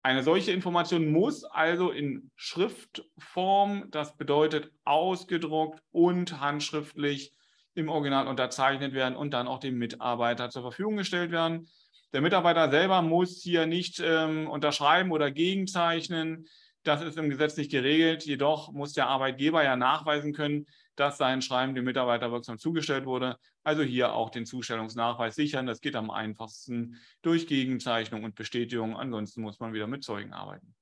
eine 0.03 0.23
solche 0.23 0.53
Information 0.53 1.11
muss 1.11 1.45
also 1.45 1.91
in 1.91 2.31
Schriftform, 2.37 3.91
das 3.91 4.17
bedeutet 4.17 4.73
ausgedruckt 4.85 5.83
und 5.91 6.41
handschriftlich 6.41 7.35
im 7.75 7.89
Original 7.89 8.27
unterzeichnet 8.27 8.93
werden 8.93 9.17
und 9.17 9.31
dann 9.33 9.49
auch 9.49 9.59
dem 9.59 9.79
Mitarbeiter 9.79 10.51
zur 10.51 10.63
Verfügung 10.63 10.97
gestellt 10.97 11.31
werden. 11.31 11.69
Der 12.13 12.21
Mitarbeiter 12.21 12.71
selber 12.71 13.01
muss 13.01 13.41
hier 13.43 13.67
nicht 13.67 14.01
ähm, 14.05 14.49
unterschreiben 14.49 15.13
oder 15.13 15.31
gegenzeichnen. 15.31 16.47
Das 16.85 17.01
ist 17.01 17.17
im 17.17 17.31
Gesetz 17.31 17.57
nicht 17.57 17.71
geregelt. 17.71 18.25
Jedoch 18.25 18.73
muss 18.73 18.93
der 18.93 19.07
Arbeitgeber 19.07 19.63
ja 19.63 19.77
nachweisen 19.77 20.33
können, 20.33 20.67
dass 20.97 21.17
sein 21.17 21.41
Schreiben 21.41 21.75
dem 21.75 21.85
Mitarbeiter 21.85 22.33
wirksam 22.33 22.59
zugestellt 22.59 23.07
wurde. 23.07 23.37
Also 23.63 23.83
hier 23.83 24.15
auch 24.15 24.31
den 24.31 24.47
Zustellungsnachweis 24.47 25.37
sichern. 25.37 25.67
Das 25.67 25.81
geht 25.81 25.95
am 25.95 26.11
einfachsten 26.11 26.99
durch 27.23 27.47
Gegenzeichnung 27.47 28.25
und 28.25 28.35
Bestätigung. 28.35 28.97
Ansonsten 28.97 29.43
muss 29.43 29.61
man 29.61 29.73
wieder 29.73 29.87
mit 29.87 30.03
Zeugen 30.03 30.33
arbeiten. 30.33 30.75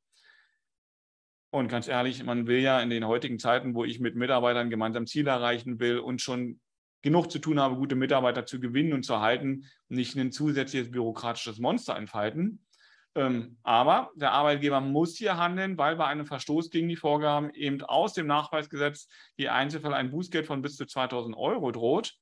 Und 1.51 1.69
ganz 1.69 1.89
ehrlich, 1.89 2.23
man 2.25 2.47
will 2.47 2.61
ja 2.61 2.81
in 2.81 2.91
den 2.91 3.07
heutigen 3.07 3.39
Zeiten, 3.39 3.75
wo 3.75 3.85
ich 3.85 4.01
mit 4.01 4.15
Mitarbeitern 4.15 4.71
gemeinsam 4.71 5.07
Ziele 5.07 5.31
erreichen 5.31 5.81
will 5.81 5.99
und 5.99 6.23
schon 6.23 6.61
genug 7.03 7.31
zu 7.31 7.41
tun 7.41 7.59
habe, 7.59 7.77
gute 7.77 7.97
Mitarbeiter 7.97 8.47
zu 8.47 8.61
gewinnen 8.61 8.93
und 8.93 9.05
zu 9.05 9.15
erhalten, 9.15 9.67
nicht 9.89 10.17
ein 10.17 10.33
zusätzliches 10.33 10.91
bürokratisches 10.91 11.59
Monster 11.59 11.97
entfalten. 11.97 12.65
Ähm, 13.17 13.59
aber 13.63 14.11
der 14.15 14.33
Arbeitgeber 14.33 14.81
muss 14.81 15.17
hier 15.17 15.37
handeln, 15.37 15.77
weil 15.77 15.97
bei 15.97 16.07
einem 16.07 16.27
Verstoß 16.27 16.71
gegen 16.71 16.89
die 16.89 16.97
Vorgaben 16.97 17.51
eben 17.55 17.83
aus 17.83 18.13
dem 18.13 18.27
Nachweisgesetz 18.27 19.09
die 19.39 19.49
Einzelfall 19.49 19.95
ein 19.95 20.11
Bußgeld 20.11 20.47
von 20.47 20.63
bis 20.63 20.77
zu 20.77 20.87
2000 20.87 21.37
Euro 21.37 21.73
droht. 21.73 22.15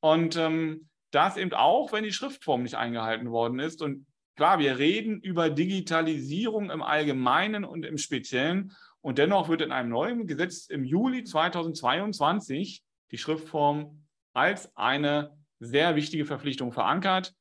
Und 0.00 0.36
ähm, 0.36 0.88
das 1.12 1.36
eben 1.36 1.52
auch, 1.52 1.92
wenn 1.92 2.04
die 2.04 2.12
Schriftform 2.12 2.64
nicht 2.64 2.74
eingehalten 2.74 3.30
worden 3.30 3.60
ist. 3.60 3.80
Und 3.80 4.06
klar, 4.36 4.58
wir 4.58 4.78
reden 4.78 5.20
über 5.20 5.48
Digitalisierung 5.48 6.70
im 6.70 6.82
Allgemeinen 6.82 7.64
und 7.64 7.86
im 7.86 7.98
Speziellen. 7.98 8.72
Und 9.00 9.18
dennoch 9.18 9.48
wird 9.48 9.60
in 9.60 9.70
einem 9.70 9.90
neuen 9.90 10.26
Gesetz 10.26 10.66
im 10.66 10.84
Juli 10.84 11.22
2022 11.22 12.82
die 13.12 13.18
Schriftform 13.18 14.04
als 14.32 14.74
eine 14.76 15.38
sehr 15.60 15.94
wichtige 15.94 16.24
Verpflichtung 16.26 16.72
verankert, 16.72 17.32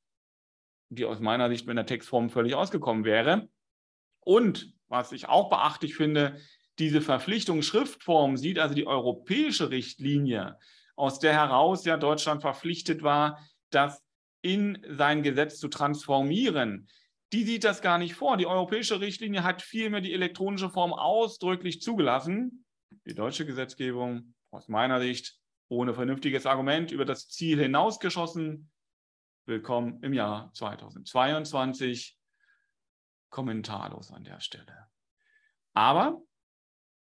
die 0.95 1.05
aus 1.05 1.19
meiner 1.19 1.50
Sicht 1.50 1.67
mit 1.67 1.77
der 1.77 1.85
Textform 1.85 2.29
völlig 2.29 2.55
ausgekommen 2.55 3.05
wäre. 3.05 3.50
Und 4.19 4.73
was 4.88 5.12
ich 5.12 5.27
auch 5.27 5.50
beachtlich 5.50 5.95
finde, 5.95 6.39
diese 6.79 7.01
Verpflichtung 7.01 7.62
Schriftform 7.62 8.38
sieht 8.38 8.59
also 8.59 8.73
die 8.73 8.88
europäische 8.88 9.69
Richtlinie, 9.69 10.57
aus 10.95 11.19
der 11.19 11.33
heraus 11.33 11.85
ja 11.85 11.97
Deutschland 11.97 12.41
verpflichtet 12.41 13.03
war, 13.03 13.39
das 13.69 14.03
in 14.41 14.83
sein 14.88 15.23
Gesetz 15.23 15.59
zu 15.59 15.67
transformieren. 15.67 16.88
Die 17.31 17.43
sieht 17.43 17.63
das 17.63 17.81
gar 17.81 17.97
nicht 17.97 18.13
vor. 18.13 18.38
Die 18.38 18.45
europäische 18.45 19.00
Richtlinie 19.00 19.43
hat 19.43 19.62
vielmehr 19.62 20.01
die 20.01 20.13
elektronische 20.13 20.69
Form 20.69 20.93
ausdrücklich 20.93 21.81
zugelassen. 21.81 22.65
Die 23.07 23.15
deutsche 23.15 23.45
Gesetzgebung 23.45 24.35
aus 24.51 24.67
meiner 24.67 25.00
Sicht 25.00 25.39
ohne 25.67 25.93
vernünftiges 25.93 26.45
Argument 26.45 26.91
über 26.91 27.05
das 27.05 27.29
Ziel 27.29 27.59
hinausgeschossen. 27.59 28.69
Willkommen 29.45 30.01
im 30.03 30.13
Jahr 30.13 30.53
2022. 30.53 32.17
Kommentarlos 33.29 34.09
an 34.09 34.23
der 34.23 34.39
Stelle. 34.39 34.88
Aber 35.73 36.21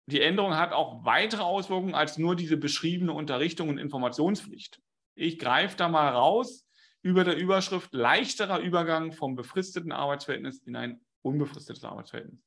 die 0.06 0.20
Änderung 0.20 0.56
hat 0.56 0.72
auch 0.72 1.04
weitere 1.04 1.42
Auswirkungen 1.42 1.94
als 1.94 2.18
nur 2.18 2.34
diese 2.34 2.56
beschriebene 2.56 3.12
Unterrichtung 3.12 3.68
und 3.68 3.78
Informationspflicht. 3.78 4.82
Ich 5.14 5.38
greife 5.38 5.76
da 5.76 5.88
mal 5.88 6.08
raus 6.08 6.66
über 7.02 7.22
der 7.22 7.36
Überschrift 7.36 7.94
leichterer 7.94 8.58
Übergang 8.58 9.12
vom 9.12 9.36
befristeten 9.36 9.92
Arbeitsverhältnis 9.92 10.58
in 10.58 10.74
ein 10.74 11.00
unbefristetes 11.22 11.84
Arbeitsverhältnis. 11.84 12.40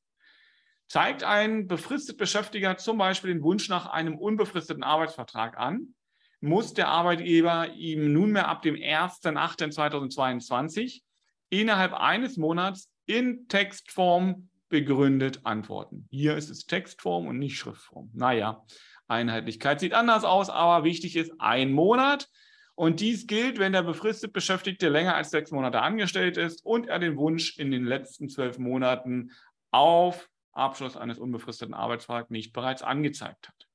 Zeigt 0.86 1.24
ein 1.24 1.66
befristet 1.66 2.18
Beschäftiger 2.18 2.76
zum 2.76 2.98
Beispiel 2.98 3.32
den 3.32 3.42
Wunsch 3.42 3.70
nach 3.70 3.86
einem 3.86 4.18
unbefristeten 4.18 4.82
Arbeitsvertrag 4.82 5.56
an, 5.56 5.94
muss 6.40 6.74
der 6.74 6.88
Arbeitgeber 6.88 7.72
ihm 7.74 8.12
nunmehr 8.12 8.48
ab 8.48 8.62
dem 8.62 8.74
1.8.2022 8.76 11.02
innerhalb 11.50 11.94
eines 11.94 12.36
Monats 12.36 12.90
in 13.06 13.48
Textform 13.48 14.48
begründet 14.68 15.40
antworten. 15.44 16.06
Hier 16.10 16.36
ist 16.36 16.50
es 16.50 16.66
Textform 16.66 17.26
und 17.26 17.38
nicht 17.38 17.56
Schriftform. 17.56 18.10
Naja, 18.12 18.64
Einheitlichkeit 19.08 19.80
sieht 19.80 19.94
anders 19.94 20.24
aus, 20.24 20.50
aber 20.50 20.84
wichtig 20.84 21.16
ist 21.16 21.32
ein 21.38 21.72
Monat. 21.72 22.28
Und 22.74 23.00
dies 23.00 23.26
gilt, 23.26 23.58
wenn 23.58 23.72
der 23.72 23.82
befristet 23.82 24.32
Beschäftigte 24.32 24.88
länger 24.88 25.16
als 25.16 25.30
sechs 25.30 25.50
Monate 25.50 25.80
angestellt 25.80 26.36
ist 26.36 26.64
und 26.64 26.86
er 26.86 27.00
den 27.00 27.16
Wunsch 27.16 27.58
in 27.58 27.72
den 27.72 27.84
letzten 27.84 28.28
zwölf 28.28 28.58
Monaten 28.58 29.32
auf 29.72 30.28
Abschluss 30.52 30.96
eines 30.96 31.18
unbefristeten 31.18 31.74
Arbeitsvertrags 31.74 32.30
nicht 32.30 32.52
bereits 32.52 32.82
angezeigt 32.82 33.48
hat. 33.48 33.67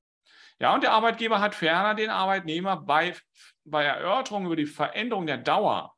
Ja, 0.63 0.73
und 0.73 0.81
der 0.81 0.93
Arbeitgeber 0.93 1.41
hat 1.41 1.55
ferner 1.55 1.93
den 1.93 2.09
Arbeitnehmer 2.09 2.77
bei, 2.77 3.13
bei 3.65 3.83
Erörterung 3.83 4.45
über 4.45 4.55
die 4.55 4.65
Veränderung 4.65 5.27
der 5.27 5.37
Dauer 5.37 5.93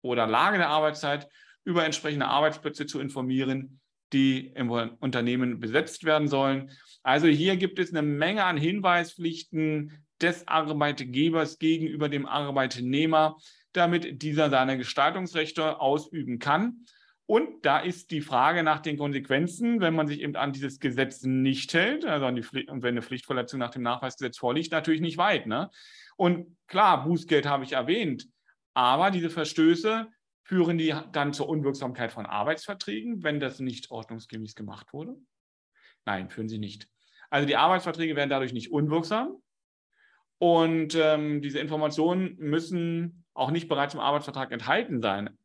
oder 0.00 0.26
Lage 0.26 0.56
der 0.56 0.70
Arbeitszeit 0.70 1.28
über 1.64 1.84
entsprechende 1.84 2.24
Arbeitsplätze 2.24 2.86
zu 2.86 2.98
informieren, 2.98 3.82
die 4.14 4.46
im 4.54 4.70
Unternehmen 4.70 5.60
besetzt 5.60 6.04
werden 6.04 6.28
sollen. 6.28 6.70
Also 7.02 7.26
hier 7.26 7.58
gibt 7.58 7.78
es 7.78 7.90
eine 7.90 8.00
Menge 8.00 8.44
an 8.44 8.56
Hinweispflichten 8.56 10.02
des 10.18 10.48
Arbeitgebers 10.48 11.58
gegenüber 11.58 12.08
dem 12.08 12.24
Arbeitnehmer, 12.24 13.36
damit 13.74 14.22
dieser 14.22 14.48
seine 14.48 14.78
Gestaltungsrechte 14.78 15.78
ausüben 15.78 16.38
kann. 16.38 16.86
Und 17.26 17.64
da 17.64 17.78
ist 17.78 18.10
die 18.10 18.20
Frage 18.20 18.62
nach 18.62 18.80
den 18.80 18.98
Konsequenzen, 18.98 19.80
wenn 19.80 19.94
man 19.94 20.06
sich 20.06 20.20
eben 20.20 20.36
an 20.36 20.52
dieses 20.52 20.78
Gesetz 20.78 21.22
nicht 21.22 21.72
hält, 21.72 22.04
also 22.04 22.26
an 22.26 22.36
die 22.36 22.42
Pflicht, 22.42 22.68
und 22.68 22.82
wenn 22.82 22.94
eine 22.94 23.02
Pflichtverletzung 23.02 23.58
nach 23.58 23.70
dem 23.70 23.82
Nachweisgesetz 23.82 24.36
vorliegt, 24.36 24.72
natürlich 24.72 25.00
nicht 25.00 25.16
weit. 25.16 25.46
Ne? 25.46 25.70
Und 26.16 26.56
klar, 26.66 27.04
Bußgeld 27.04 27.46
habe 27.46 27.64
ich 27.64 27.72
erwähnt, 27.72 28.28
aber 28.74 29.10
diese 29.10 29.30
Verstöße 29.30 30.08
führen 30.42 30.76
die 30.76 30.94
dann 31.12 31.32
zur 31.32 31.48
Unwirksamkeit 31.48 32.12
von 32.12 32.26
Arbeitsverträgen, 32.26 33.22
wenn 33.22 33.40
das 33.40 33.58
nicht 33.58 33.90
ordnungsgemäß 33.90 34.54
gemacht 34.54 34.92
wurde? 34.92 35.16
Nein, 36.04 36.28
führen 36.28 36.50
sie 36.50 36.58
nicht. 36.58 36.88
Also 37.30 37.46
die 37.46 37.56
Arbeitsverträge 37.56 38.16
werden 38.16 38.28
dadurch 38.28 38.52
nicht 38.52 38.70
unwirksam 38.70 39.38
und 40.38 40.94
ähm, 40.94 41.40
diese 41.40 41.58
Informationen 41.58 42.36
müssen 42.38 43.24
auch 43.32 43.50
nicht 43.50 43.68
bereits 43.68 43.94
im 43.94 44.00
Arbeitsvertrag 44.00 44.52
enthalten 44.52 45.00
sein. 45.00 45.38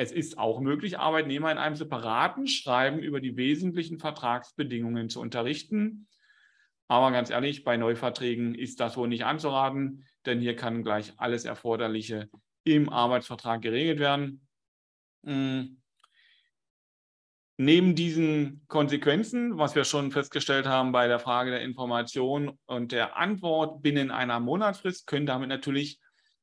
Es 0.00 0.12
ist 0.12 0.38
auch 0.38 0.60
möglich, 0.60 0.98
Arbeitnehmer 0.98 1.52
in 1.52 1.58
einem 1.58 1.76
separaten 1.76 2.46
Schreiben 2.46 3.00
über 3.00 3.20
die 3.20 3.36
wesentlichen 3.36 3.98
Vertragsbedingungen 3.98 5.10
zu 5.10 5.20
unterrichten. 5.20 6.08
Aber 6.88 7.12
ganz 7.12 7.28
ehrlich, 7.28 7.64
bei 7.64 7.76
Neuverträgen 7.76 8.54
ist 8.54 8.80
das 8.80 8.96
wohl 8.96 9.08
nicht 9.08 9.26
anzuraten, 9.26 10.06
denn 10.24 10.40
hier 10.40 10.56
kann 10.56 10.82
gleich 10.82 11.12
alles 11.18 11.44
Erforderliche 11.44 12.30
im 12.64 12.88
Arbeitsvertrag 12.88 13.60
geregelt 13.60 13.98
werden. 13.98 14.48
Hm. 15.26 15.82
Neben 17.58 17.94
diesen 17.94 18.64
Konsequenzen, 18.68 19.58
was 19.58 19.74
wir 19.74 19.84
schon 19.84 20.12
festgestellt 20.12 20.64
haben 20.64 20.92
bei 20.92 21.08
der 21.08 21.18
Frage 21.18 21.50
der 21.50 21.60
Information 21.60 22.58
und 22.64 22.92
der 22.92 23.18
Antwort 23.18 23.82
binnen 23.82 24.10
einer 24.10 24.40
Monatsfrist, 24.40 25.06
können 25.06 25.26
damit 25.26 25.50
natürlich 25.50 26.00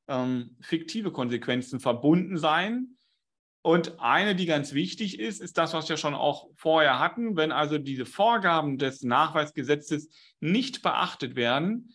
ähm, 0.08 0.56
fiktive 0.62 1.12
Konsequenzen 1.12 1.80
verbunden 1.80 2.38
sein, 2.38 2.97
und 3.68 4.00
eine, 4.00 4.34
die 4.34 4.46
ganz 4.46 4.72
wichtig 4.72 5.20
ist, 5.20 5.42
ist 5.42 5.58
das, 5.58 5.74
was 5.74 5.90
wir 5.90 5.98
schon 5.98 6.14
auch 6.14 6.48
vorher 6.56 7.00
hatten. 7.00 7.36
Wenn 7.36 7.52
also 7.52 7.78
diese 7.78 8.06
Vorgaben 8.06 8.78
des 8.78 9.04
Nachweisgesetzes 9.04 10.08
nicht 10.40 10.82
beachtet 10.82 11.36
werden, 11.36 11.94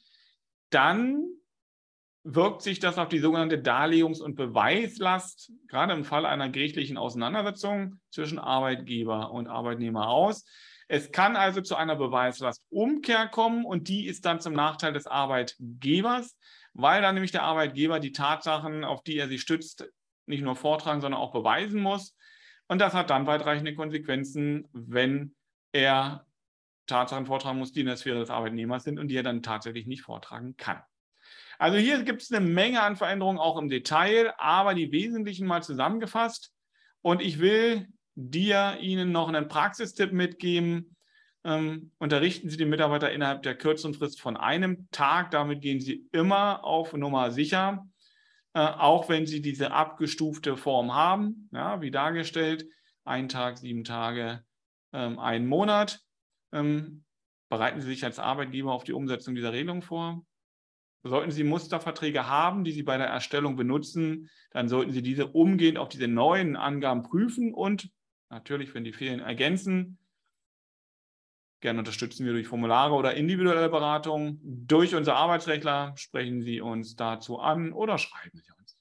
dann 0.68 1.24
wirkt 2.24 2.60
sich 2.60 2.78
das 2.78 2.98
auf 2.98 3.08
die 3.08 3.20
sogenannte 3.20 3.56
Darlegungs- 3.56 4.20
und 4.20 4.34
Beweislast, 4.34 5.50
gerade 5.66 5.94
im 5.94 6.04
Fall 6.04 6.26
einer 6.26 6.50
gerichtlichen 6.50 6.98
Auseinandersetzung 6.98 8.00
zwischen 8.10 8.38
Arbeitgeber 8.38 9.30
und 9.30 9.48
Arbeitnehmer 9.48 10.08
aus. 10.08 10.44
Es 10.88 11.10
kann 11.10 11.36
also 11.36 11.62
zu 11.62 11.74
einer 11.74 11.96
Beweislastumkehr 11.96 13.28
kommen 13.28 13.64
und 13.64 13.88
die 13.88 14.04
ist 14.04 14.26
dann 14.26 14.40
zum 14.40 14.52
Nachteil 14.52 14.92
des 14.92 15.06
Arbeitgebers, 15.06 16.36
weil 16.74 17.00
dann 17.00 17.14
nämlich 17.14 17.32
der 17.32 17.44
Arbeitgeber 17.44 17.98
die 17.98 18.12
Tatsachen, 18.12 18.84
auf 18.84 19.02
die 19.02 19.16
er 19.16 19.28
sich 19.28 19.40
stützt, 19.40 19.88
nicht 20.26 20.42
nur 20.42 20.56
vortragen, 20.56 21.00
sondern 21.00 21.20
auch 21.20 21.32
beweisen 21.32 21.80
muss. 21.80 22.16
Und 22.68 22.80
das 22.80 22.94
hat 22.94 23.10
dann 23.10 23.26
weitreichende 23.26 23.74
Konsequenzen, 23.74 24.68
wenn 24.72 25.34
er 25.72 26.26
Tatsachen 26.86 27.26
vortragen 27.26 27.58
muss, 27.58 27.72
die 27.72 27.80
in 27.80 27.86
der 27.86 27.96
Sphäre 27.96 28.20
des 28.20 28.30
Arbeitnehmers 28.30 28.84
sind 28.84 28.98
und 28.98 29.08
die 29.08 29.16
er 29.16 29.22
dann 29.22 29.42
tatsächlich 29.42 29.86
nicht 29.86 30.02
vortragen 30.02 30.56
kann. 30.56 30.82
Also 31.58 31.78
hier 31.78 32.02
gibt 32.02 32.22
es 32.22 32.32
eine 32.32 32.44
Menge 32.44 32.82
an 32.82 32.96
Veränderungen 32.96 33.38
auch 33.38 33.56
im 33.56 33.68
Detail, 33.68 34.34
aber 34.38 34.74
die 34.74 34.90
wesentlichen 34.90 35.46
mal 35.46 35.62
zusammengefasst. 35.62 36.52
Und 37.02 37.22
ich 37.22 37.38
will 37.38 37.88
dir 38.14 38.78
Ihnen 38.80 39.12
noch 39.12 39.28
einen 39.28 39.48
Praxistipp 39.48 40.12
mitgeben. 40.12 40.96
Ähm, 41.44 41.92
unterrichten 41.98 42.48
Sie 42.48 42.56
die 42.56 42.64
Mitarbeiter 42.64 43.10
innerhalb 43.12 43.42
der 43.42 43.56
kürzeren 43.56 43.94
Frist 43.94 44.20
von 44.20 44.36
einem 44.36 44.88
Tag. 44.90 45.30
Damit 45.30 45.60
gehen 45.60 45.80
Sie 45.80 46.08
immer 46.12 46.64
auf 46.64 46.92
Nummer 46.92 47.30
sicher. 47.30 47.86
Äh, 48.54 48.60
auch 48.60 49.08
wenn 49.08 49.26
sie 49.26 49.40
diese 49.40 49.72
abgestufte 49.72 50.56
Form 50.56 50.94
haben, 50.94 51.48
ja, 51.52 51.80
wie 51.80 51.90
dargestellt, 51.90 52.66
ein 53.04 53.28
Tag, 53.28 53.58
sieben 53.58 53.84
Tage, 53.84 54.44
ähm, 54.92 55.18
einen 55.18 55.46
Monat. 55.46 56.00
Ähm, 56.52 57.04
bereiten 57.48 57.80
Sie 57.80 57.88
sich 57.88 58.04
als 58.04 58.18
Arbeitgeber 58.18 58.72
auf 58.72 58.84
die 58.84 58.92
Umsetzung 58.94 59.34
dieser 59.34 59.52
Regelung 59.52 59.82
vor. 59.82 60.24
Sollten 61.02 61.30
Sie 61.32 61.44
Musterverträge 61.44 62.26
haben, 62.26 62.64
die 62.64 62.72
Sie 62.72 62.82
bei 62.82 62.96
der 62.96 63.08
Erstellung 63.08 63.56
benutzen, 63.56 64.30
dann 64.52 64.68
sollten 64.68 64.92
Sie 64.92 65.02
diese 65.02 65.26
umgehend 65.26 65.76
auf 65.76 65.88
diese 65.88 66.08
neuen 66.08 66.56
Angaben 66.56 67.02
prüfen 67.02 67.52
und 67.52 67.90
natürlich, 68.30 68.72
wenn 68.74 68.84
die 68.84 68.92
fehlen, 68.92 69.20
ergänzen. 69.20 69.98
Gerne 71.62 71.78
unterstützen 71.78 72.26
wir 72.26 72.32
durch 72.32 72.48
Formulare 72.48 72.92
oder 72.92 73.14
individuelle 73.14 73.68
Beratung. 73.68 74.40
Durch 74.42 74.96
unsere 74.96 75.16
Arbeitsrechtler 75.16 75.92
sprechen 75.96 76.42
Sie 76.42 76.60
uns 76.60 76.96
dazu 76.96 77.38
an 77.38 77.72
oder 77.72 77.98
schreiben 77.98 78.36
Sie 78.36 78.50
uns. 78.58 78.76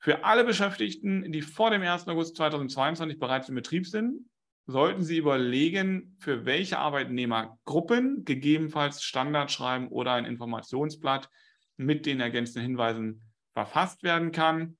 Für 0.00 0.24
alle 0.24 0.42
Beschäftigten, 0.42 1.30
die 1.30 1.40
vor 1.40 1.70
dem 1.70 1.82
1. 1.82 2.08
August 2.08 2.36
2022 2.36 3.20
bereits 3.20 3.48
im 3.48 3.54
Betrieb 3.54 3.86
sind, 3.86 4.28
sollten 4.66 5.04
Sie 5.04 5.18
überlegen, 5.18 6.16
für 6.18 6.44
welche 6.44 6.78
Arbeitnehmergruppen 6.78 8.24
gegebenenfalls 8.24 9.04
Standardschreiben 9.04 9.86
oder 9.86 10.14
ein 10.14 10.24
Informationsblatt 10.24 11.30
mit 11.76 12.06
den 12.06 12.18
ergänzenden 12.18 12.64
Hinweisen 12.64 13.22
verfasst 13.54 14.02
werden 14.02 14.32
kann. 14.32 14.78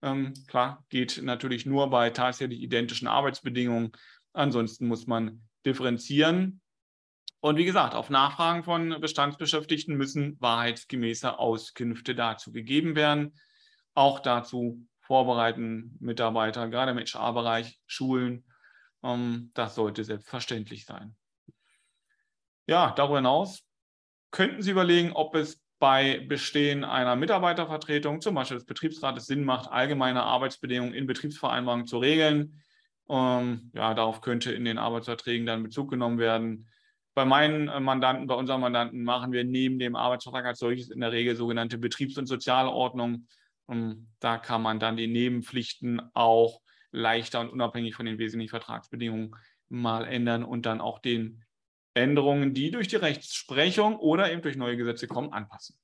Ähm, 0.00 0.32
klar, 0.46 0.86
geht 0.88 1.20
natürlich 1.22 1.66
nur 1.66 1.90
bei 1.90 2.08
tatsächlich 2.08 2.62
identischen 2.62 3.08
Arbeitsbedingungen. 3.08 3.92
Ansonsten 4.32 4.86
muss 4.86 5.06
man 5.06 5.42
differenzieren. 5.64 6.60
Und 7.40 7.56
wie 7.56 7.64
gesagt, 7.64 7.94
auf 7.94 8.10
Nachfragen 8.10 8.62
von 8.64 9.00
Bestandsbeschäftigten 9.00 9.96
müssen 9.96 10.36
wahrheitsgemäße 10.40 11.38
Auskünfte 11.38 12.14
dazu 12.14 12.52
gegeben 12.52 12.94
werden. 12.96 13.34
Auch 13.94 14.20
dazu 14.20 14.86
vorbereiten 15.00 15.96
Mitarbeiter, 16.00 16.68
gerade 16.68 16.92
im 16.92 16.98
HR-Bereich, 16.98 17.80
Schulen. 17.86 18.44
Ähm, 19.02 19.50
das 19.54 19.74
sollte 19.74 20.04
selbstverständlich 20.04 20.84
sein. 20.84 21.16
Ja, 22.66 22.92
darüber 22.92 23.16
hinaus 23.16 23.64
könnten 24.30 24.62
Sie 24.62 24.70
überlegen, 24.70 25.12
ob 25.12 25.34
es 25.34 25.60
bei 25.80 26.24
Bestehen 26.28 26.84
einer 26.84 27.16
Mitarbeitervertretung, 27.16 28.20
zum 28.20 28.34
Beispiel 28.34 28.58
des 28.58 28.66
Betriebsrates, 28.66 29.26
Sinn 29.26 29.44
macht, 29.44 29.70
allgemeine 29.70 30.22
Arbeitsbedingungen 30.22 30.94
in 30.94 31.06
Betriebsvereinbarungen 31.06 31.86
zu 31.86 31.98
regeln. 31.98 32.62
Ähm, 33.10 33.72
ja, 33.74 33.92
darauf 33.92 34.20
könnte 34.20 34.52
in 34.52 34.64
den 34.64 34.78
Arbeitsverträgen 34.78 35.44
dann 35.44 35.64
Bezug 35.64 35.90
genommen 35.90 36.18
werden. 36.18 36.68
Bei 37.14 37.24
meinen 37.24 37.66
äh, 37.66 37.80
Mandanten, 37.80 38.28
bei 38.28 38.36
unseren 38.36 38.60
Mandanten 38.60 39.02
machen 39.02 39.32
wir 39.32 39.42
neben 39.42 39.80
dem 39.80 39.96
Arbeitsvertrag 39.96 40.44
als 40.46 40.60
solches 40.60 40.90
in 40.90 41.00
der 41.00 41.10
Regel 41.10 41.34
sogenannte 41.34 41.76
Betriebs- 41.76 42.18
und 42.18 42.26
Sozialordnung. 42.26 43.26
Und 43.66 44.08
da 44.20 44.38
kann 44.38 44.62
man 44.62 44.78
dann 44.78 44.96
die 44.96 45.08
Nebenpflichten 45.08 46.00
auch 46.14 46.60
leichter 46.92 47.40
und 47.40 47.50
unabhängig 47.50 47.96
von 47.96 48.06
den 48.06 48.18
wesentlichen 48.18 48.50
Vertragsbedingungen 48.50 49.34
mal 49.68 50.04
ändern 50.06 50.44
und 50.44 50.66
dann 50.66 50.80
auch 50.80 51.00
den 51.00 51.44
Änderungen, 51.94 52.54
die 52.54 52.70
durch 52.70 52.86
die 52.86 52.96
Rechtsprechung 52.96 53.96
oder 53.96 54.30
eben 54.30 54.42
durch 54.42 54.56
neue 54.56 54.76
Gesetze 54.76 55.08
kommen, 55.08 55.32
anpassen. 55.32 55.79